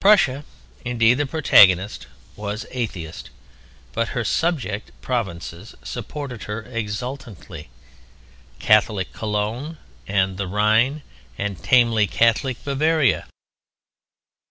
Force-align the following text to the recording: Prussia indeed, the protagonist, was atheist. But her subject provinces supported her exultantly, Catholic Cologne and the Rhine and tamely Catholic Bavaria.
Prussia 0.00 0.46
indeed, 0.86 1.18
the 1.18 1.26
protagonist, 1.26 2.06
was 2.34 2.64
atheist. 2.70 3.28
But 3.92 4.08
her 4.16 4.24
subject 4.24 4.90
provinces 5.02 5.74
supported 5.84 6.44
her 6.44 6.62
exultantly, 6.62 7.68
Catholic 8.58 9.12
Cologne 9.12 9.76
and 10.06 10.38
the 10.38 10.48
Rhine 10.48 11.02
and 11.36 11.62
tamely 11.62 12.06
Catholic 12.06 12.64
Bavaria. 12.64 13.26